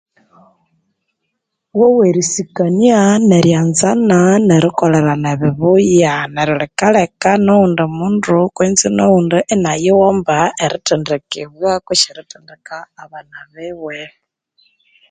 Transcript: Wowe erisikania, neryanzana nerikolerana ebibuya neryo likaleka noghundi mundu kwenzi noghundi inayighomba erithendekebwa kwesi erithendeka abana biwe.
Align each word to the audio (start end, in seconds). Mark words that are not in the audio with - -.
Wowe 1.77 2.03
erisikania, 2.11 2.99
neryanzana 3.29 4.19
nerikolerana 4.47 5.27
ebibuya 5.35 6.13
neryo 6.33 6.55
likaleka 6.61 7.31
noghundi 7.45 7.83
mundu 7.97 8.37
kwenzi 8.55 8.87
noghundi 8.97 9.37
inayighomba 9.53 10.37
erithendekebwa 10.63 11.71
kwesi 11.85 12.05
erithendeka 12.13 12.77
abana 13.03 13.37
biwe. 13.53 13.99